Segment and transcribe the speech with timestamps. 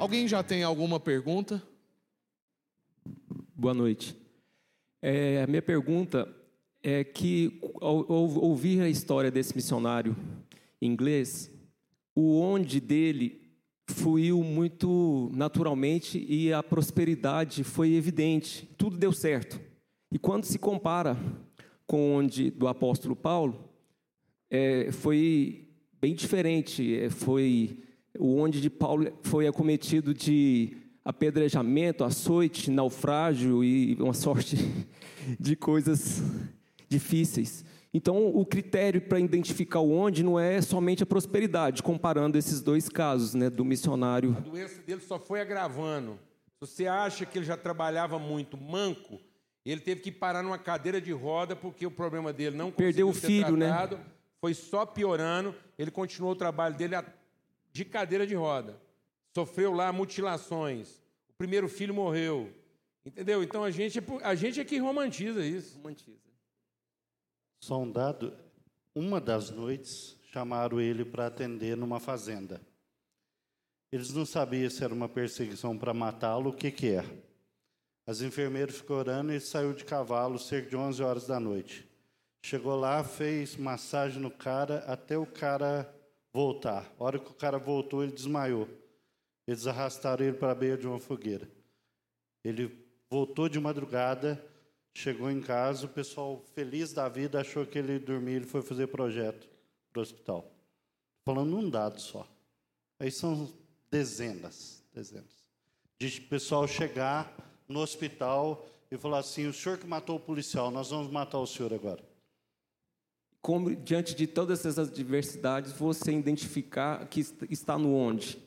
[0.00, 1.62] Alguém já tem alguma pergunta?
[3.54, 4.16] Boa noite.
[5.02, 6.26] É, a minha pergunta
[6.82, 10.16] é que, ao, ao ouvir a história desse missionário
[10.80, 11.52] inglês,
[12.14, 13.52] o onde dele
[13.88, 19.60] fluiu muito naturalmente e a prosperidade foi evidente, tudo deu certo.
[20.10, 21.14] E quando se compara
[21.86, 23.68] com onde do apóstolo Paulo,
[24.48, 25.68] é, foi
[26.00, 26.98] bem diferente.
[26.98, 34.56] É, foi onde de Paulo foi acometido de apedrejamento, açoite, naufrágio e uma sorte
[35.38, 36.22] de coisas
[36.88, 37.64] difíceis.
[37.92, 42.88] Então, o critério para identificar o onde não é somente a prosperidade, comparando esses dois
[42.88, 44.36] casos, né, do missionário.
[44.36, 46.18] A doença dele só foi agravando.
[46.62, 49.18] Se você acha que ele já trabalhava muito manco,
[49.64, 53.12] ele teve que parar numa cadeira de roda porque o problema dele não perdeu o
[53.12, 53.66] filho, né?
[53.66, 54.04] tratado, né?
[54.40, 55.54] Foi só piorando.
[55.76, 56.94] Ele continuou o trabalho dele
[57.72, 58.80] de cadeira de roda.
[59.34, 61.02] Sofreu lá mutilações.
[61.28, 62.52] O primeiro filho morreu.
[63.04, 63.42] Entendeu?
[63.42, 65.76] Então a gente, é a gente é que romantiza isso.
[65.76, 66.18] Romantiza.
[67.62, 68.36] Só um dado:
[68.94, 72.60] uma das noites chamaram ele para atender numa fazenda.
[73.92, 77.04] Eles não sabiam se era uma perseguição para matá-lo, o que, que é.
[78.06, 81.88] As enfermeiras ficou orando e ele saiu de cavalo cerca de 11 horas da noite.
[82.44, 85.92] Chegou lá, fez massagem no cara até o cara
[86.32, 86.92] voltar.
[86.98, 88.68] A hora que o cara voltou, ele desmaiou.
[89.46, 91.50] Eles arrastaram ele para a beira de uma fogueira.
[92.44, 94.42] Ele voltou de madrugada,
[94.92, 98.88] Chegou em casa, o pessoal feliz da vida achou que ele dormia, ele foi fazer
[98.88, 99.48] projeto
[99.92, 100.50] para o hospital.
[101.24, 102.26] Falando um dado só.
[102.98, 103.48] Aí são
[103.90, 105.46] dezenas, dezenas.
[105.98, 107.34] De pessoal chegar
[107.68, 111.46] no hospital e falar assim: o senhor que matou o policial, nós vamos matar o
[111.46, 112.02] senhor agora.
[113.42, 118.38] Como, diante de todas essas adversidades, você identificar que está no onde?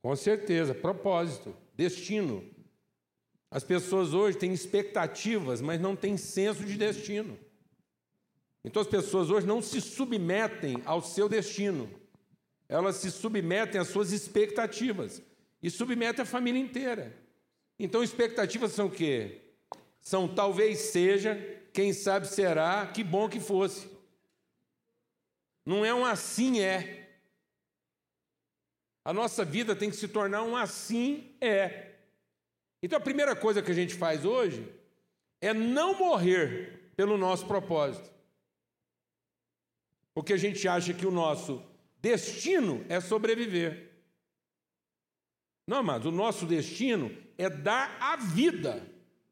[0.00, 2.44] Com certeza, propósito, destino.
[3.50, 7.36] As pessoas hoje têm expectativas, mas não têm senso de destino.
[8.64, 11.90] Então as pessoas hoje não se submetem ao seu destino.
[12.68, 15.20] Elas se submetem às suas expectativas
[15.60, 17.16] e submetem a família inteira.
[17.78, 19.40] Então expectativas são o quê?
[20.00, 21.36] São talvez seja,
[21.72, 23.90] quem sabe será, que bom que fosse.
[25.64, 27.08] Não é um assim é.
[29.04, 31.94] A nossa vida tem que se tornar um assim é.
[32.82, 34.66] Então a primeira coisa que a gente faz hoje
[35.40, 38.10] é não morrer pelo nosso propósito.
[40.12, 41.62] Porque a gente acha que o nosso
[42.00, 43.90] destino é sobreviver.
[45.66, 48.86] Não, mas o nosso destino é dar a vida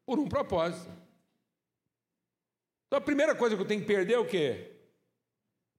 [0.07, 0.91] por um propósito.
[2.89, 4.73] Então a primeira coisa que eu tenho que perder é o quê?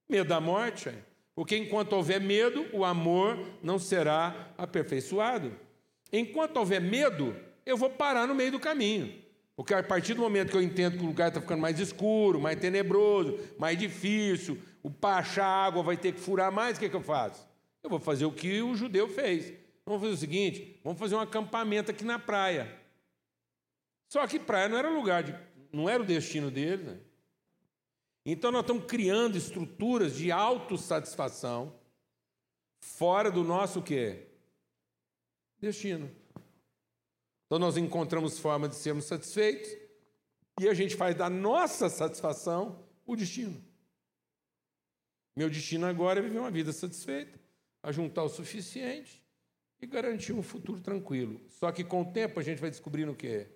[0.07, 0.93] Medo da morte.
[1.35, 5.51] Porque enquanto houver medo, o amor não será aperfeiçoado.
[6.13, 9.23] Enquanto houver medo, eu vou parar no meio do caminho.
[9.55, 12.39] Porque a partir do momento que eu entendo que o lugar está ficando mais escuro,
[12.39, 16.85] mais tenebroso, mais difícil, o para achar água vai ter que furar mais, o que,
[16.85, 17.45] é que eu faço?
[17.83, 19.51] Eu vou fazer o que o judeu fez.
[19.85, 22.73] Vamos fazer o seguinte: vamos fazer um acampamento aqui na praia.
[24.07, 25.35] Só que praia não era lugar de.
[25.71, 26.85] Não era o destino deles.
[26.85, 26.99] Né?
[28.25, 31.79] Então nós estamos criando estruturas de autossatisfação
[32.79, 34.27] fora do nosso quê?
[35.59, 36.09] Destino.
[37.45, 39.69] Então nós encontramos forma de sermos satisfeitos
[40.59, 43.63] e a gente faz da nossa satisfação o destino.
[45.35, 47.39] Meu destino agora é viver uma vida satisfeita,
[47.81, 49.23] ajuntar o suficiente
[49.81, 51.41] e garantir um futuro tranquilo.
[51.47, 53.47] Só que com o tempo a gente vai descobrindo o quê?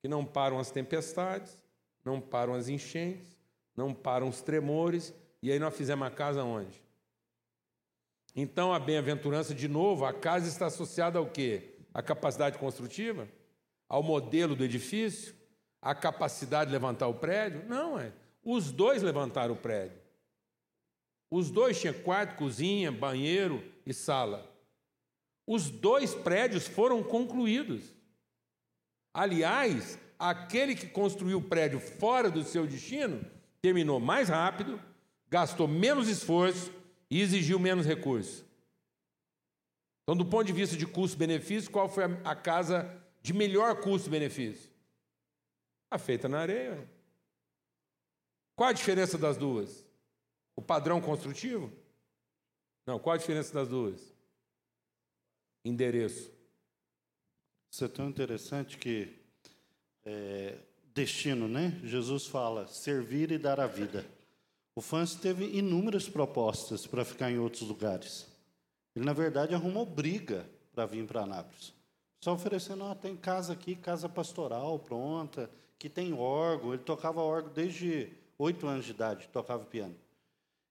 [0.00, 1.58] Que não param as tempestades,
[2.04, 3.36] não param as enchentes,
[3.76, 6.82] não param os tremores, e aí nós fizemos a casa onde?
[8.34, 11.74] Então a bem-aventurança, de novo, a casa está associada ao quê?
[11.98, 13.28] a capacidade construtiva?
[13.88, 15.34] Ao modelo do edifício?
[15.82, 17.64] A capacidade de levantar o prédio?
[17.66, 18.12] Não, é.
[18.44, 19.98] Os dois levantaram o prédio.
[21.30, 24.48] Os dois tinham quarto, cozinha, banheiro e sala.
[25.44, 27.92] Os dois prédios foram concluídos.
[29.18, 33.28] Aliás, aquele que construiu o prédio fora do seu destino
[33.60, 34.80] terminou mais rápido,
[35.28, 36.72] gastou menos esforço
[37.10, 38.44] e exigiu menos recursos.
[40.04, 44.70] Então, do ponto de vista de custo-benefício, qual foi a casa de melhor custo-benefício?
[45.90, 46.88] A feita na areia.
[48.54, 49.84] Qual a diferença das duas?
[50.54, 51.72] O padrão construtivo?
[52.86, 54.14] Não, qual a diferença das duas?
[55.64, 56.37] Endereço.
[57.70, 59.16] Isso é tão interessante que
[60.04, 60.58] é,
[60.94, 61.80] destino, né?
[61.84, 64.04] Jesus fala servir e dar a vida.
[64.74, 68.26] O Fans teve inúmeras propostas para ficar em outros lugares.
[68.94, 71.74] Ele, na verdade, arrumou briga para vir para Anápolis.
[72.20, 76.72] Só oferecendo, ah, tem casa aqui, casa pastoral pronta, que tem órgão.
[76.72, 79.94] Ele tocava órgão desde oito anos de idade, tocava piano.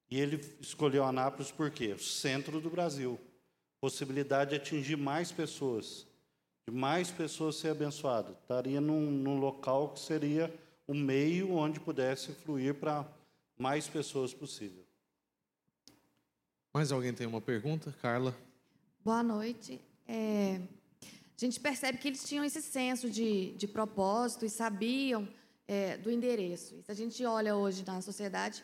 [0.10, 1.94] E ele escolheu Anápolis por quê?
[1.94, 3.20] O centro do Brasil.
[3.80, 6.08] Possibilidade de atingir mais pessoas,
[6.68, 8.36] de mais pessoas ser abençoadas.
[8.42, 10.54] Estaria num, num local que seria
[10.86, 13.08] um meio onde pudesse fluir para
[13.58, 14.84] mais pessoas possível.
[16.74, 17.96] Mais alguém tem uma pergunta?
[18.02, 18.36] Carla?
[19.04, 19.80] Boa noite.
[20.06, 20.60] É,
[21.02, 25.28] a gente percebe que eles tinham esse senso de, de propósito e sabiam
[25.68, 26.76] é, do endereço.
[26.76, 28.62] E se a gente olha hoje na sociedade,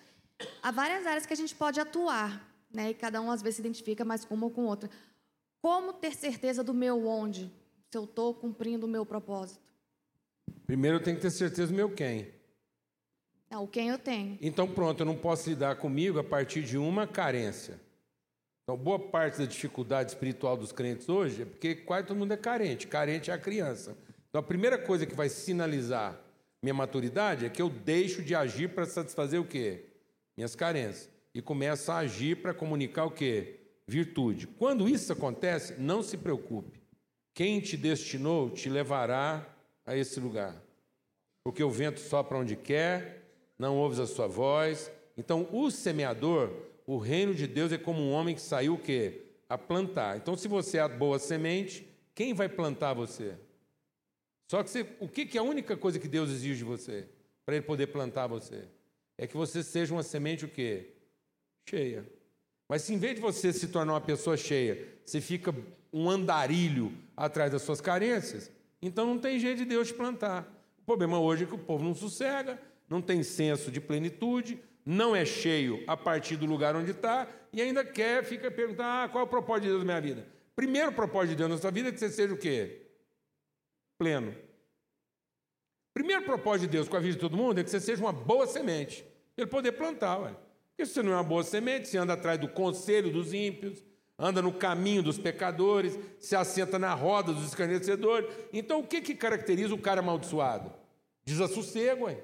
[0.62, 2.90] há várias áreas que a gente pode atuar, né?
[2.90, 4.90] E cada um às vezes se identifica mais com uma ou com outra.
[5.62, 7.50] Como ter certeza do meu onde?
[7.94, 9.62] Se eu estou cumprindo o meu propósito?
[10.66, 12.28] Primeiro eu tenho que ter certeza do meu quem.
[13.52, 14.36] Não, o quem eu tenho.
[14.42, 17.80] Então pronto, eu não posso lidar comigo a partir de uma carência.
[18.64, 22.38] Então, boa parte da dificuldade espiritual dos crentes hoje é porque quase todo mundo é
[22.38, 22.88] carente.
[22.88, 23.96] Carente é a criança.
[24.28, 26.20] Então, a primeira coisa que vai sinalizar
[26.64, 29.86] minha maturidade é que eu deixo de agir para satisfazer o quê?
[30.36, 31.12] Minhas carências.
[31.32, 33.60] E começo a agir para comunicar o quê?
[33.88, 34.48] Virtude.
[34.48, 36.73] Quando isso acontece, não se preocupe.
[37.34, 39.46] Quem te destinou te levará
[39.86, 40.56] a esse lugar.
[41.44, 43.24] Porque o vento sopra onde quer,
[43.58, 44.92] não ouves a sua voz.
[45.18, 46.52] Então, o semeador
[46.86, 49.22] o reino de Deus é como um homem que saiu o quê?
[49.48, 50.18] A plantar.
[50.18, 53.36] Então, se você é a boa semente, quem vai plantar você?
[54.50, 57.08] Só que você, o que, que é a única coisa que Deus exige de você
[57.46, 58.68] para ele poder plantar você?
[59.18, 60.92] É que você seja uma semente o quê?
[61.70, 62.06] Cheia.
[62.68, 65.54] Mas se em vez de você se tornar uma pessoa cheia, você fica
[65.92, 68.50] um andarilho atrás das suas carências,
[68.82, 70.48] então não tem jeito de Deus te plantar.
[70.80, 75.16] O problema hoje é que o povo não sossega, não tem senso de plenitude, não
[75.16, 79.24] é cheio a partir do lugar onde está e ainda quer, fica perguntando: ah, qual
[79.24, 80.28] é o propósito de Deus na minha vida?
[80.56, 82.82] Primeiro propósito de Deus na sua vida é que você seja o quê?
[83.98, 84.36] Pleno.
[85.94, 88.12] Primeiro propósito de Deus com a vida de todo mundo é que você seja uma
[88.12, 89.06] boa semente.
[89.38, 90.36] Ele poder plantar, ué.
[90.76, 93.86] Porque você não é uma boa semente, você anda atrás do conselho dos ímpios,
[94.18, 98.28] anda no caminho dos pecadores, se assenta na roda dos escarnecedores.
[98.52, 100.74] Então, o que, que caracteriza o cara amaldiçoado?
[101.24, 102.24] Desassossego, ué.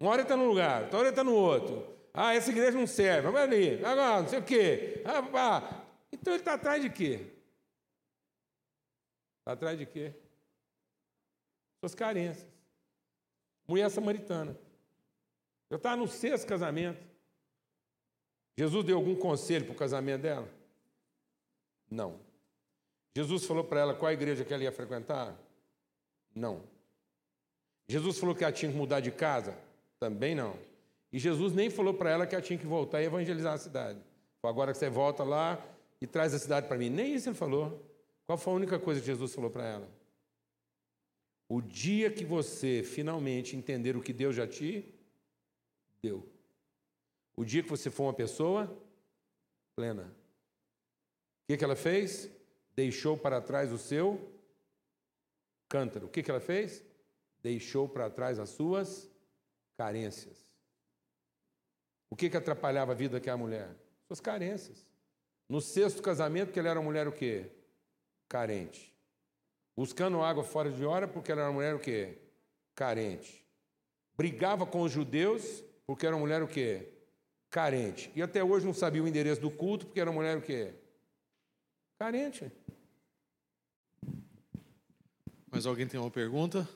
[0.00, 1.96] Uma hora ele está num lugar, outra hora ele está no outro.
[2.12, 5.02] Ah, essa igreja não serve, vai ali, agora não sei o quê.
[5.04, 5.84] Ah, ah.
[6.12, 7.26] Então ele está atrás de quê?
[9.38, 10.12] Está atrás de quê?
[11.80, 12.48] Suas carências.
[13.68, 14.58] Mulher samaritana.
[15.68, 17.04] Eu estava no sexto casamento.
[18.56, 20.48] Jesus deu algum conselho para o casamento dela?
[21.90, 22.18] Não.
[23.14, 25.36] Jesus falou para ela qual a igreja que ela ia frequentar?
[26.34, 26.62] Não.
[27.88, 29.56] Jesus falou que ela tinha que mudar de casa?
[29.98, 30.58] Também não.
[31.12, 34.00] E Jesus nem falou para ela que ela tinha que voltar e evangelizar a cidade.
[34.42, 35.58] Agora que você volta lá
[36.00, 36.88] e traz a cidade para mim.
[36.88, 37.84] Nem isso ele falou.
[38.26, 39.88] Qual foi a única coisa que Jesus falou para ela?
[41.48, 44.84] O dia que você finalmente entender o que Deus já te
[46.06, 46.28] deu.
[47.36, 48.74] O dia que você for uma pessoa
[49.74, 50.04] plena.
[50.04, 52.30] O que, que ela fez?
[52.74, 54.32] Deixou para trás o seu
[55.68, 56.06] cântaro.
[56.06, 56.82] O que, que ela fez?
[57.42, 59.10] Deixou para trás as suas
[59.76, 60.46] carências.
[62.08, 63.76] O que, que atrapalhava a vida daquela mulher?
[64.06, 64.86] Suas carências.
[65.48, 67.50] No sexto casamento, que ela era uma mulher o quê?
[68.28, 68.94] Carente.
[69.76, 72.18] Buscando água fora de hora, porque ela era uma mulher o quê?
[72.74, 73.44] Carente.
[74.16, 76.88] Brigava com os judeus, porque era uma mulher o quê?
[77.50, 78.10] Carente.
[78.14, 80.74] E até hoje não sabia o endereço do culto, porque era uma mulher o quê?
[81.98, 82.50] Carente.
[85.50, 86.68] Mais alguém tem uma pergunta?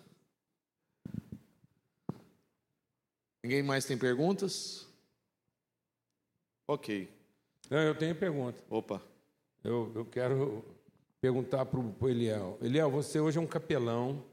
[3.43, 4.87] Ninguém mais tem perguntas?
[6.69, 7.13] Ok.
[7.69, 8.63] Não, eu tenho pergunta.
[8.71, 9.03] Opa.
[9.65, 10.65] Eu, eu quero
[11.21, 12.59] perguntar para o Eliel.
[12.63, 14.25] Eliel, você hoje é um capelão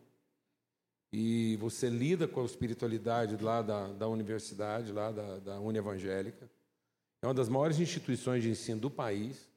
[1.12, 6.50] e você lida com a espiritualidade lá da, da universidade, lá da, da Uni Evangélica.
[7.22, 9.50] É uma das maiores instituições de ensino do país.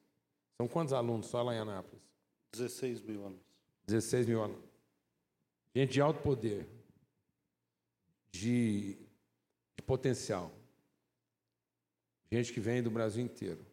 [0.57, 2.01] São quantos alunos só lá em Anápolis?
[2.53, 3.41] 16 mil alunos.
[3.85, 4.71] 16 mil alunos.
[5.75, 6.67] Gente de alto poder,
[8.31, 8.97] de
[9.81, 10.51] de potencial.
[12.31, 13.65] Gente que vem do Brasil inteiro.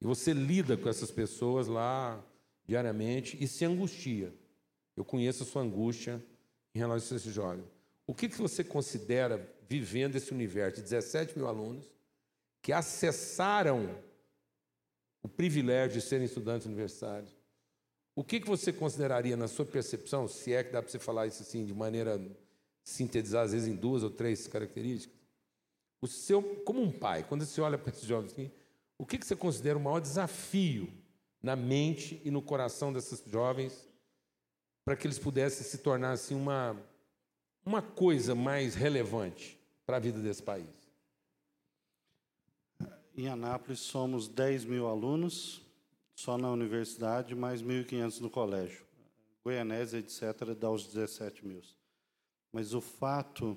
[0.00, 2.22] E você lida com essas pessoas lá
[2.66, 4.32] diariamente e se angustia.
[4.96, 6.22] Eu conheço a sua angústia
[6.74, 7.64] em relação a esse jovem.
[8.06, 11.86] O que, que você considera vivendo esse universo de 17 mil alunos
[12.60, 13.96] que acessaram
[15.22, 17.30] o privilégio de serem estudantes universitários?
[18.14, 21.26] O que, que você consideraria, na sua percepção, se é que dá para você falar
[21.26, 22.20] isso assim de maneira
[22.84, 25.16] sintetizar, às vezes, em duas ou três características?
[26.00, 28.50] O seu, como um pai, quando você olha para esses jovens assim,
[28.98, 30.92] o que, que você considera o maior desafio
[31.42, 33.88] na mente e no coração desses jovens
[34.84, 36.76] para que eles pudessem se tornar assim uma
[37.64, 40.68] uma coisa mais relevante para a vida desse país?
[43.16, 45.62] Em Anápolis somos 10 mil alunos,
[46.14, 48.84] só na universidade, mais 1.500 no colégio.
[49.44, 51.62] Goianésia, etc., dá os 17 mil.
[52.52, 53.56] Mas o fato,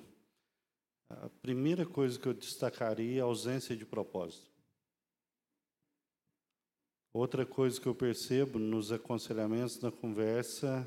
[1.08, 4.50] a primeira coisa que eu destacaria é a ausência de propósito.
[7.12, 10.86] Outra coisa que eu percebo nos aconselhamentos, na conversa,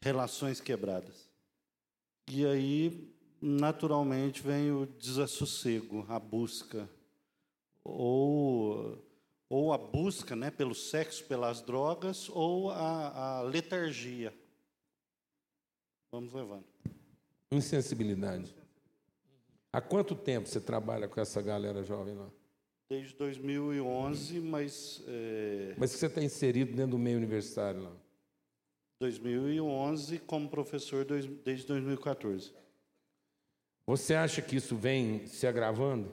[0.00, 1.28] relações quebradas.
[2.30, 6.88] E aí, naturalmente, vem o desassossego, a busca,
[7.84, 8.98] ou,
[9.48, 14.34] ou a busca né, pelo sexo, pelas drogas, ou a, a letargia.
[16.10, 16.64] Vamos levando.
[17.50, 18.54] Insensibilidade.
[19.72, 22.30] Há quanto tempo você trabalha com essa galera jovem lá?
[22.88, 25.02] Desde 2011, mas.
[25.06, 25.74] É...
[25.76, 27.92] Mas você está inserido dentro do meio universitário lá?
[28.98, 32.52] 2011 como professor desde 2014.
[33.86, 36.12] Você acha que isso vem se agravando?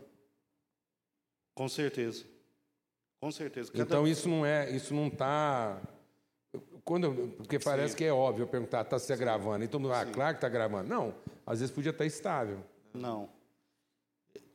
[1.56, 2.26] Com certeza.
[3.20, 3.72] Com certeza.
[3.72, 3.84] Cada...
[3.84, 5.82] Então isso não é, isso não está
[6.84, 7.98] quando porque parece Sim.
[7.98, 9.64] que é óbvio perguntar está se agravando.
[9.64, 10.90] Então, ah, claro que está gravando.
[10.90, 12.60] Não, às vezes podia estar estável.
[12.94, 13.30] Não.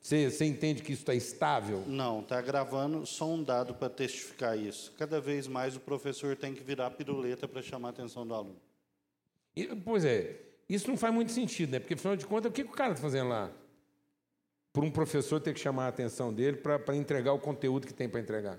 [0.09, 1.85] Você, você entende que isso está estável?
[1.87, 4.91] Não, está gravando só um dado para testificar isso.
[4.97, 8.57] Cada vez mais o professor tem que virar piruleta para chamar a atenção do aluno.
[9.55, 11.79] E, pois é, isso não faz muito sentido, né?
[11.79, 13.53] Porque, afinal de contas, o que, que o cara está fazendo lá?
[14.73, 18.09] Por um professor ter que chamar a atenção dele para entregar o conteúdo que tem
[18.09, 18.59] para entregar.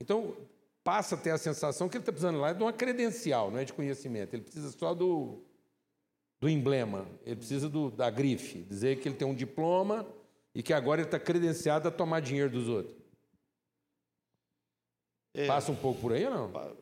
[0.00, 0.36] Então,
[0.82, 3.64] passa a ter a sensação que ele está precisando lá de uma credencial, não é
[3.64, 4.34] de conhecimento.
[4.34, 5.44] Ele precisa só do,
[6.40, 10.06] do emblema, ele precisa do, da grife, dizer que ele tem um diploma
[10.54, 12.96] e que agora ele está credenciado a tomar dinheiro dos outros.
[15.34, 16.76] É, Passa um pouco por aí ou não?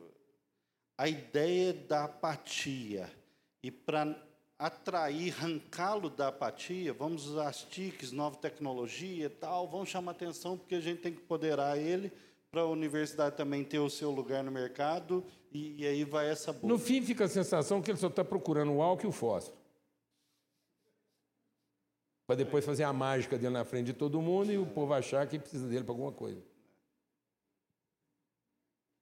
[0.96, 3.10] A ideia da apatia.
[3.62, 4.16] E para
[4.58, 10.56] atrair, arrancá-lo da apatia, vamos usar as TICs, nova tecnologia e tal, vamos chamar atenção
[10.56, 12.12] porque a gente tem que empoderar ele
[12.50, 16.52] para a universidade também ter o seu lugar no mercado, e, e aí vai essa
[16.64, 19.56] No fim, fica a sensação que ele só está procurando o álcool e o fósforo.
[22.26, 25.26] Para depois fazer a mágica dele na frente de todo mundo e o povo achar
[25.28, 26.42] que precisa dele para alguma coisa.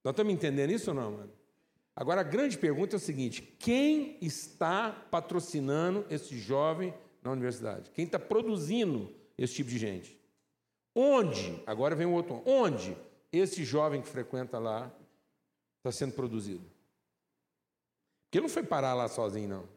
[0.05, 1.33] Nós estamos entendendo isso ou não, mano?
[1.95, 6.93] Agora, a grande pergunta é o seguinte: quem está patrocinando esse jovem
[7.23, 7.91] na universidade?
[7.91, 10.19] Quem está produzindo esse tipo de gente?
[10.95, 11.63] Onde?
[11.65, 12.43] Agora vem o outro.
[12.45, 12.97] Onde
[13.31, 14.93] esse jovem que frequenta lá
[15.83, 16.65] está sendo produzido.
[18.25, 19.69] Porque ele não foi parar lá sozinho, não.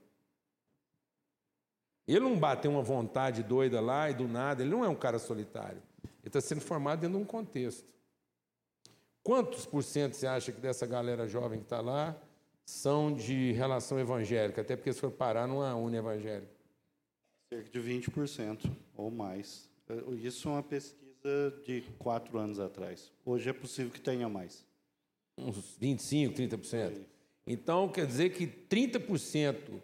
[2.07, 5.17] Ele não bateu uma vontade doida lá e do nada, ele não é um cara
[5.17, 5.81] solitário.
[6.03, 7.85] Ele está sendo formado dentro de um contexto.
[9.24, 12.15] Quantos por cento você acha que dessa galera jovem que está lá
[12.63, 14.62] são de relação evangélica?
[14.62, 16.53] Até porque se for parar numa uni evangélica.
[17.51, 19.67] Cerca de 20% ou mais.
[20.21, 23.12] Isso é uma pesquisa de quatro anos atrás.
[23.24, 24.64] Hoje é possível que tenha mais.
[25.38, 27.06] Uns 25%, 30%.
[27.46, 29.82] Então, quer dizer que 30%,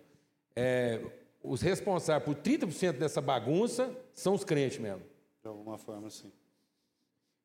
[0.55, 1.01] é,
[1.43, 5.03] os responsáveis por 30% dessa bagunça são os crentes mesmo.
[5.41, 6.31] De alguma forma, sim.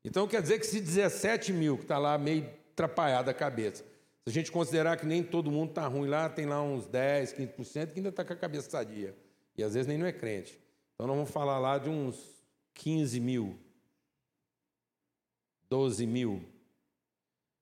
[0.04, 4.30] Então, quer dizer que se 17 mil, que está lá meio atrapalhado a cabeça, se
[4.30, 7.92] a gente considerar que nem todo mundo está ruim lá, tem lá uns 10, 15%
[7.92, 9.14] que ainda está com a cabeça sadia.
[9.56, 10.58] E às vezes nem não é crente.
[10.94, 12.42] Então, nós vamos falar lá de uns
[12.74, 13.58] 15 mil
[15.68, 16.44] 12 mil.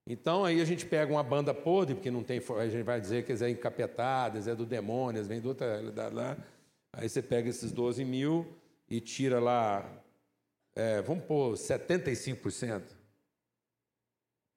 [0.07, 3.25] Então aí a gente pega uma banda podre, porque não tem, a gente vai dizer
[3.25, 6.37] que eles é encapetadas, é do demônio, vem de outra realidade lá.
[6.93, 8.47] Aí você pega esses 12 mil
[8.89, 9.91] e tira lá,
[10.75, 12.83] é, vamos pôr 75%.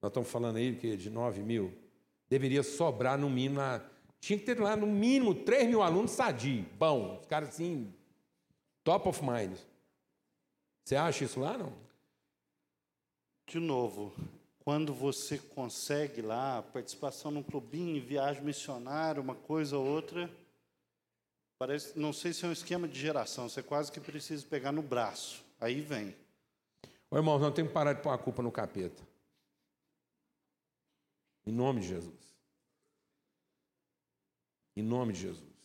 [0.00, 1.72] Nós estamos falando aí que de 9 mil.
[2.28, 3.60] Deveria sobrar no mínimo,
[4.20, 7.92] tinha que ter lá no mínimo 3 mil alunos sadios, bom, os caras assim,
[8.84, 9.56] top of mind.
[10.84, 11.88] Você acha isso lá, não?
[13.48, 14.14] de novo,
[14.68, 20.30] quando você consegue lá participação num clubinho, viagem missionária, uma coisa ou outra,
[21.58, 24.82] parece, não sei se é um esquema de geração, você quase que precisa pegar no
[24.82, 25.42] braço.
[25.58, 26.14] Aí vem.
[27.10, 29.02] Ô, irmão, não tem que parar de pôr a culpa no capeta.
[31.46, 32.36] Em nome de Jesus.
[34.76, 35.56] Em nome de Jesus.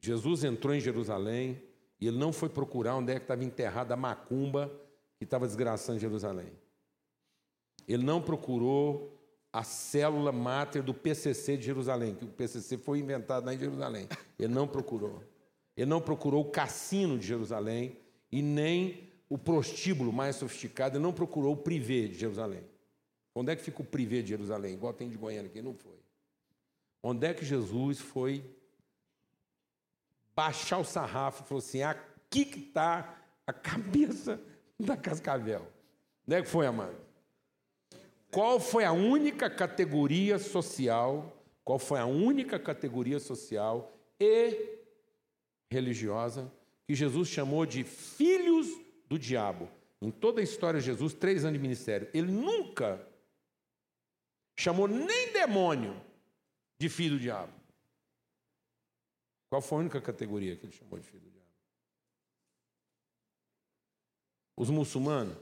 [0.00, 1.62] Jesus entrou em Jerusalém
[2.00, 4.68] e ele não foi procurar onde é que estava enterrada a macumba
[5.16, 6.52] que estava desgraçando Jerusalém.
[7.88, 9.18] Ele não procurou
[9.50, 14.06] a célula máter do PCC de Jerusalém, que o PCC foi inventado lá em Jerusalém.
[14.38, 15.24] Ele não procurou.
[15.74, 17.96] Ele não procurou o cassino de Jerusalém
[18.30, 22.62] e nem o prostíbulo mais sofisticado, ele não procurou o privê de Jerusalém.
[23.34, 24.74] Onde é que fica o privê de Jerusalém?
[24.74, 25.98] Igual tem de Goiânia aqui, não foi.
[27.02, 28.44] Onde é que Jesus foi
[30.34, 33.16] baixar o sarrafo e falou assim: aqui que está
[33.46, 34.40] a cabeça
[34.78, 35.66] da Cascavel?
[36.26, 37.07] Onde é que foi, amado?
[38.30, 41.34] Qual foi a única categoria social?
[41.64, 44.78] Qual foi a única categoria social e
[45.70, 46.52] religiosa
[46.86, 48.66] que Jesus chamou de filhos
[49.06, 49.68] do diabo?
[50.00, 53.04] Em toda a história de Jesus, três anos de ministério, ele nunca
[54.56, 56.00] chamou nem demônio
[56.78, 57.52] de filho do diabo.
[59.50, 61.48] Qual foi a única categoria que ele chamou de filho do diabo?
[64.56, 65.36] Os muçulmanos?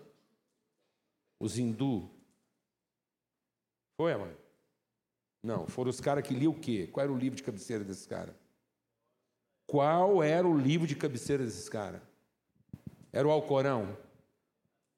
[1.39, 2.16] Os hindu?
[3.97, 4.37] Foi, mãe?
[5.43, 6.87] Não, foram os caras que liam o quê?
[6.89, 8.35] Qual era o livro de cabeceira desses caras?
[9.67, 12.03] Qual era o livro de cabeceira desses caras?
[13.13, 13.97] Era o Alcorão?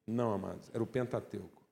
[0.06, 1.62] Não, amados, era o Pentateuco.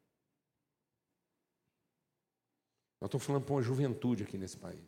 [3.01, 4.85] Nós estamos falando para uma juventude aqui nesse país.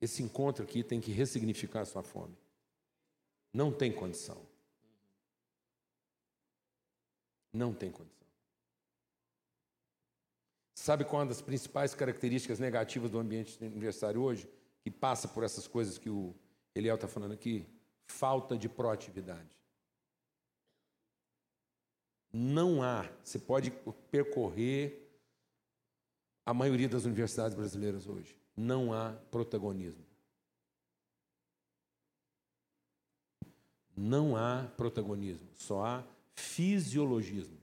[0.00, 2.36] Esse encontro aqui tem que ressignificar a sua fome.
[3.52, 4.46] Não tem condição.
[7.52, 8.15] Não tem condição.
[10.86, 14.48] Sabe qual é uma das principais características negativas do ambiente universitário hoje?
[14.84, 16.32] Que passa por essas coisas que o
[16.76, 17.66] Eliel está falando aqui?
[18.06, 19.58] Falta de proatividade.
[22.32, 23.72] Não há, você pode
[24.12, 25.10] percorrer
[26.44, 28.38] a maioria das universidades brasileiras hoje.
[28.56, 30.06] Não há protagonismo.
[33.96, 36.04] Não há protagonismo, só há
[36.36, 37.55] fisiologismo.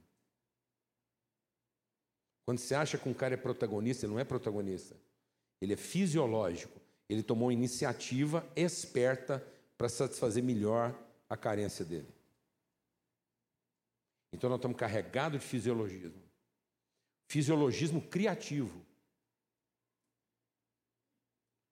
[2.46, 4.96] Quando você acha que um cara é protagonista, ele não é protagonista.
[5.62, 6.80] Ele é fisiológico.
[7.08, 9.46] Ele tomou iniciativa esperta
[9.78, 10.98] para satisfazer melhor
[11.30, 12.08] a carência dele.
[14.32, 16.22] Então nós estamos carregados de fisiologismo.
[17.27, 18.82] Fisiologismo criativo.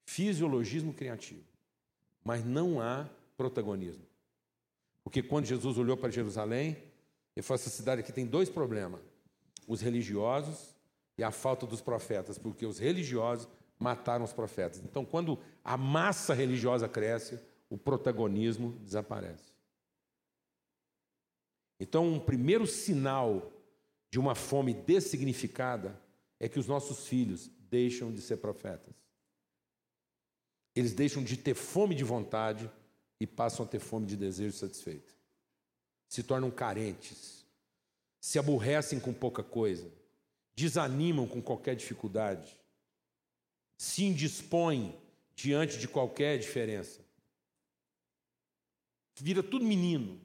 [0.06, 1.44] Fisiologismo criativo.
[2.24, 4.06] Mas não há protagonismo.
[5.04, 6.78] Porque quando Jesus olhou para Jerusalém,
[7.36, 9.02] ele falou: essa cidade aqui tem dois problemas:
[9.68, 10.76] os religiosos
[11.18, 13.48] e a falta dos profetas, porque os religiosos
[13.78, 14.82] mataram os profetas.
[14.84, 19.52] Então, quando a massa religiosa cresce, o protagonismo desaparece.
[21.80, 23.52] Então, um primeiro sinal
[24.12, 26.00] de uma fome dessignificada
[26.40, 28.94] é que os nossos filhos deixam de ser profetas.
[30.76, 32.70] Eles deixam de ter fome de vontade
[33.20, 35.16] e passam a ter fome de desejo satisfeito.
[36.08, 37.41] Se tornam carentes,
[38.22, 39.92] se aborrecem com pouca coisa,
[40.56, 42.58] desanimam com qualquer dificuldade,
[43.78, 44.98] se indispõem
[45.36, 47.02] diante de qualquer diferença.
[49.20, 50.22] Vira tudo menino,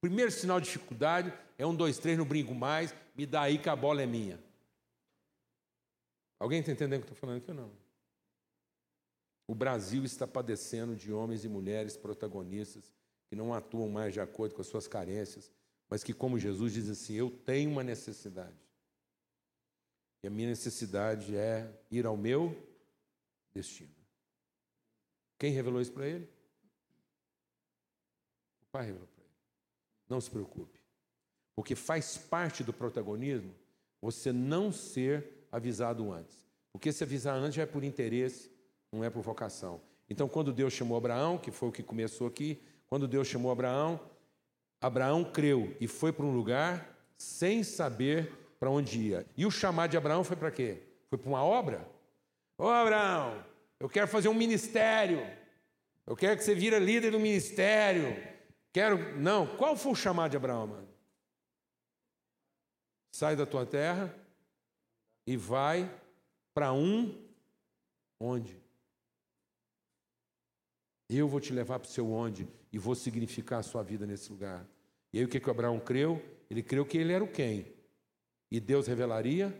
[0.00, 3.68] Primeiro sinal de dificuldade é um, dois, três, não brinco mais, me dá aí que
[3.68, 4.42] a bola é minha.
[6.38, 7.70] Alguém está entendendo o que eu estou falando aqui ou não?
[9.46, 12.90] O Brasil está padecendo de homens e mulheres protagonistas
[13.28, 15.52] que não atuam mais de acordo com as suas carências,
[15.90, 18.56] mas que, como Jesus diz assim, eu tenho uma necessidade.
[20.22, 22.56] E a minha necessidade é ir ao meu
[23.52, 23.90] destino.
[25.36, 26.28] Quem revelou isso para ele?
[28.62, 29.34] O Pai revelou para ele.
[30.08, 30.78] Não se preocupe.
[31.56, 33.52] Porque faz parte do protagonismo
[34.00, 36.46] você não ser avisado antes.
[36.72, 38.50] Porque se avisar antes é por interesse,
[38.92, 39.80] não é por vocação.
[40.08, 44.00] Então, quando Deus chamou Abraão, que foi o que começou aqui, quando Deus chamou Abraão,
[44.80, 49.26] Abraão creu e foi para um lugar sem saber para onde ia.
[49.36, 50.82] E o chamado de Abraão foi para quê?
[51.08, 51.86] Foi para uma obra?
[52.56, 53.44] Ô Abraão,
[53.78, 55.20] eu quero fazer um ministério.
[56.06, 58.16] Eu quero que você vira líder do ministério.
[58.72, 59.18] Quero.
[59.18, 60.88] Não, qual foi o chamado de Abraão, mano?
[63.12, 64.14] Sai da tua terra
[65.26, 65.90] e vai
[66.54, 67.26] para um
[68.18, 68.59] onde?
[71.12, 74.30] Eu vou te levar para o seu onde e vou significar a sua vida nesse
[74.30, 74.64] lugar.
[75.12, 76.22] E aí o que, que Abraão creu?
[76.48, 77.66] Ele creu que ele era o quem?
[78.50, 79.52] E Deus revelaria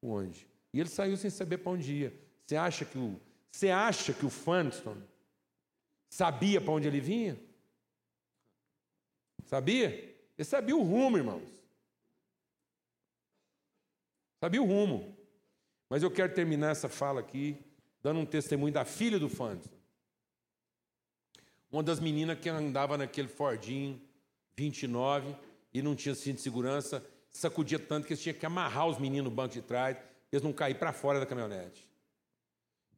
[0.00, 0.48] o onde.
[0.72, 2.14] E ele saiu sem saber para onde ia.
[2.46, 3.20] Você acha que o,
[3.52, 4.96] você acha que o Funston
[6.08, 7.38] sabia para onde ele vinha?
[9.46, 9.88] Sabia?
[10.38, 11.48] Ele sabia o rumo, irmãos.
[14.40, 15.14] Sabia o rumo.
[15.88, 17.58] Mas eu quero terminar essa fala aqui
[18.02, 19.79] dando um testemunho da filha do Fandson.
[21.70, 24.00] Uma das meninas que andava naquele Fordinho
[24.56, 25.36] 29
[25.72, 29.30] e não tinha cinto de segurança, sacudia tanto que eles tinham que amarrar os meninos
[29.30, 29.96] no banco de trás,
[30.32, 31.88] eles não cair para fora da caminhonete.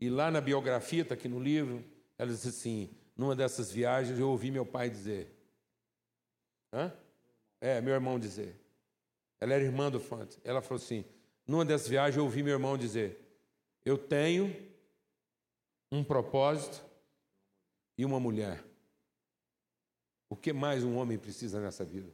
[0.01, 1.85] E lá na biografia, está aqui no livro,
[2.19, 5.33] ela disse assim: numa dessas viagens eu ouvi meu pai dizer:
[6.73, 6.93] Hã?
[7.61, 8.61] É, meu irmão dizer.
[9.41, 10.39] ela era irmã do Fonte.
[10.43, 11.05] Ela falou assim:
[11.47, 13.21] numa dessas viagens eu ouvi meu irmão dizer:
[13.85, 14.55] Eu tenho
[15.91, 16.83] um propósito
[18.03, 18.65] e uma mulher.
[20.29, 22.13] O que mais um homem precisa nessa vida?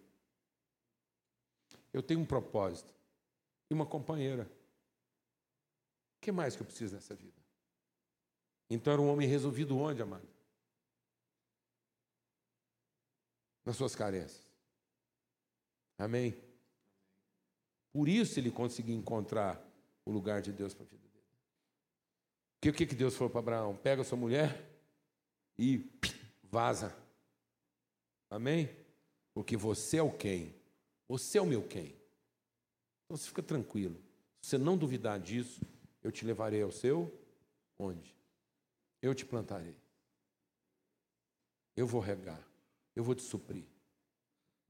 [1.94, 2.94] Eu tenho um propósito
[3.70, 4.44] e uma companheira.
[4.44, 7.40] O que mais que eu preciso nessa vida?
[8.68, 10.28] Então era um homem resolvido onde, amado?
[13.64, 14.46] Nas suas carências.
[15.96, 16.38] Amém?
[17.94, 19.58] Por isso ele conseguiu encontrar
[20.04, 21.24] o lugar de Deus para a vida dele.
[22.60, 23.74] Porque o que, Deus falou para Abraão?
[23.74, 24.77] Pega sua mulher
[25.58, 25.84] e
[26.44, 26.96] vaza.
[28.30, 28.70] Amém?
[29.34, 30.54] Porque você é o quem?
[31.08, 31.96] Você é o meu quem.
[33.04, 34.00] Então você fica tranquilo.
[34.40, 35.60] Se você não duvidar disso,
[36.02, 37.12] eu te levarei ao seu
[37.78, 38.14] onde?
[39.00, 39.76] Eu te plantarei.
[41.76, 42.40] Eu vou regar.
[42.94, 43.64] Eu vou te suprir.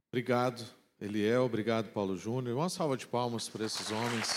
[0.08, 0.64] Obrigado,
[1.00, 1.44] Eliel.
[1.44, 2.56] Obrigado, Paulo Júnior.
[2.56, 4.28] Uma salva de palmas para esses homens.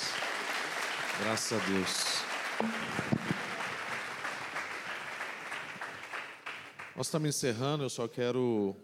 [1.19, 3.30] Graças a Deus.
[6.93, 8.75] Nós estamos encerrando, eu só quero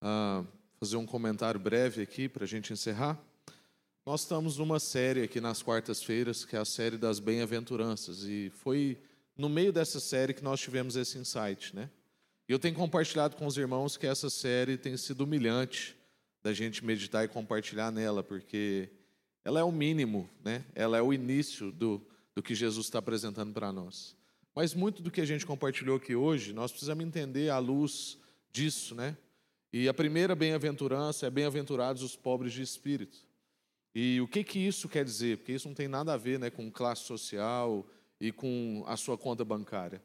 [0.00, 0.42] ah,
[0.80, 3.22] fazer um comentário breve aqui para a gente encerrar.
[4.06, 8.98] Nós estamos numa série aqui nas quartas-feiras, que é a série das bem-aventuranças, e foi
[9.36, 11.90] no meio dessa série que nós tivemos esse insight, né?
[12.48, 15.94] E eu tenho compartilhado com os irmãos que essa série tem sido humilhante
[16.42, 18.88] da gente meditar e compartilhar nela, porque
[19.44, 20.64] ela é o mínimo, né?
[20.74, 22.00] Ela é o início do,
[22.34, 24.16] do que Jesus está apresentando para nós.
[24.54, 28.18] Mas muito do que a gente compartilhou aqui hoje, nós precisamos entender à luz
[28.50, 29.16] disso, né?
[29.72, 33.18] E a primeira bem-aventurança é bem-aventurados os pobres de espírito.
[33.94, 35.38] E o que que isso quer dizer?
[35.38, 37.86] Porque isso não tem nada a ver, né, com classe social
[38.20, 40.02] e com a sua conta bancária.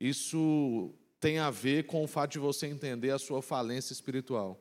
[0.00, 4.60] Isso tem a ver com o fato de você entender a sua falência espiritual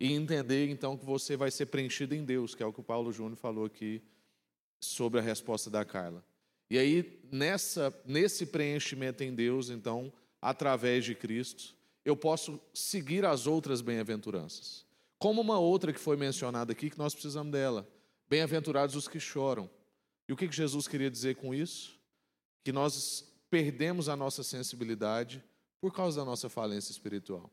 [0.00, 2.84] e entender então que você vai ser preenchido em Deus, que é o que o
[2.84, 4.02] Paulo Júnior falou aqui
[4.80, 6.24] sobre a resposta da Carla.
[6.72, 13.46] E aí nessa nesse preenchimento em Deus, então, através de Cristo, eu posso seguir as
[13.46, 14.86] outras bem-aventuranças.
[15.18, 17.86] Como uma outra que foi mencionada aqui, que nós precisamos dela.
[18.26, 19.68] Bem-aventurados os que choram.
[20.26, 22.00] E o que Jesus queria dizer com isso?
[22.64, 25.44] Que nós perdemos a nossa sensibilidade
[25.78, 27.50] por causa da nossa falência espiritual.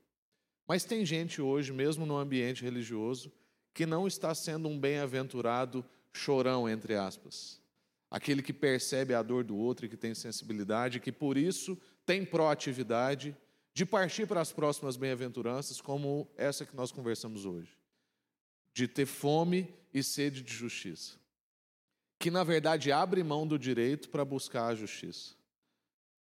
[0.66, 3.30] Mas tem gente hoje, mesmo no ambiente religioso,
[3.74, 7.60] que não está sendo um bem-aventurado chorão, entre aspas.
[8.10, 12.26] Aquele que percebe a dor do outro e que tem sensibilidade, que por isso tem
[12.26, 13.36] proatividade
[13.74, 17.78] de partir para as próximas bem-aventuranças, como essa que nós conversamos hoje,
[18.74, 21.18] de ter fome e sede de justiça,
[22.18, 25.36] que na verdade abre mão do direito para buscar a justiça.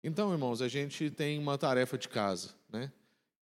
[0.04, 2.92] Então, irmãos, a gente tem uma tarefa de casa, né?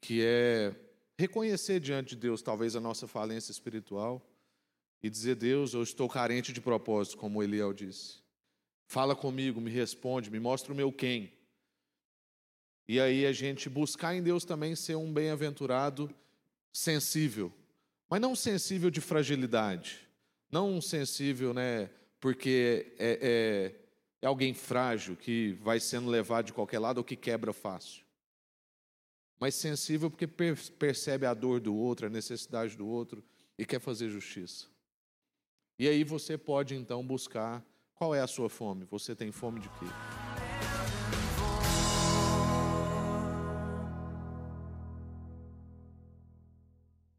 [0.00, 0.74] Que é
[1.18, 4.29] reconhecer diante de Deus talvez a nossa falência espiritual
[5.02, 8.20] e dizer: Deus, eu estou carente de propósito, como Eliel disse.
[8.86, 11.32] Fala comigo, me responde, me mostra o meu quem.
[12.88, 16.12] E aí a gente buscar em Deus também ser um bem-aventurado
[16.72, 17.52] sensível,
[18.08, 20.08] mas não sensível de fragilidade,
[20.50, 23.74] não sensível, né, porque é, é,
[24.20, 28.02] é alguém frágil que vai sendo levado de qualquer lado ou que quebra fácil,
[29.38, 33.22] mas sensível porque percebe a dor do outro, a necessidade do outro
[33.56, 34.66] e quer fazer justiça.
[35.80, 37.64] E aí você pode então buscar
[37.94, 38.84] qual é a sua fome.
[38.90, 39.86] Você tem fome de quê?